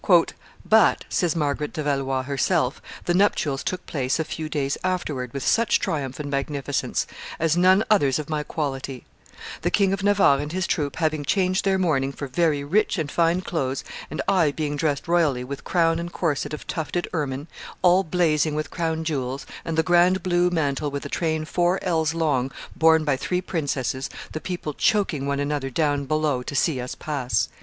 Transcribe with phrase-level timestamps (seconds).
[0.67, 5.45] "But," says Marguerite de Valois herself, "the nuptials took place a few days afterwards with
[5.45, 7.05] such triumph and magnificence
[7.37, 9.03] as none others of my quality;
[9.61, 13.11] the King of Navarre and his troop having changed their mourning for very rich and
[13.11, 17.45] fine clothes, and I being dressed royally, with crown and corset of tufted ermine,
[17.83, 22.15] all blazing with crown jewels, and the grand blue mantle with a train four ells
[22.15, 26.95] long borne by three princesses, the people choking one another down below to see us
[26.95, 27.49] pass."